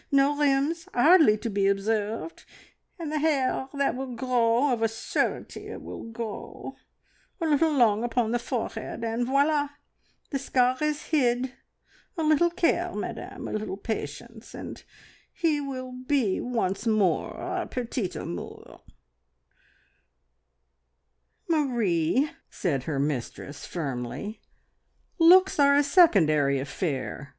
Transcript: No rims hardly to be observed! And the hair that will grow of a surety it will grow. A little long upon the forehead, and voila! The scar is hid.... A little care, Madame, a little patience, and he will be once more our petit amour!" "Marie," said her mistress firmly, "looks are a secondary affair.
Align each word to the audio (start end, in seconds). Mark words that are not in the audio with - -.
No 0.11 0.35
rims 0.35 0.89
hardly 0.95 1.37
to 1.37 1.47
be 1.47 1.67
observed! 1.67 2.43
And 2.97 3.11
the 3.11 3.19
hair 3.19 3.69
that 3.75 3.95
will 3.95 4.15
grow 4.15 4.73
of 4.73 4.81
a 4.81 4.87
surety 4.87 5.67
it 5.67 5.83
will 5.83 6.05
grow. 6.05 6.75
A 7.39 7.45
little 7.45 7.71
long 7.71 8.03
upon 8.03 8.31
the 8.31 8.39
forehead, 8.39 9.03
and 9.03 9.27
voila! 9.27 9.69
The 10.31 10.39
scar 10.39 10.75
is 10.81 11.03
hid.... 11.09 11.53
A 12.17 12.23
little 12.23 12.49
care, 12.49 12.91
Madame, 12.95 13.47
a 13.47 13.51
little 13.53 13.77
patience, 13.77 14.55
and 14.55 14.83
he 15.31 15.61
will 15.61 15.91
be 15.91 16.39
once 16.41 16.87
more 16.87 17.35
our 17.35 17.67
petit 17.67 18.09
amour!" 18.19 18.81
"Marie," 21.47 22.31
said 22.49 22.85
her 22.85 22.97
mistress 22.97 23.67
firmly, 23.67 24.41
"looks 25.19 25.59
are 25.59 25.75
a 25.75 25.83
secondary 25.83 26.59
affair. 26.59 27.29